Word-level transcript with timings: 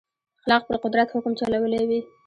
اخلاق 0.39 0.63
پر 0.67 0.75
قدرت 0.83 1.07
حکم 1.15 1.33
چلولی 1.39 1.83
وي. 1.89 1.99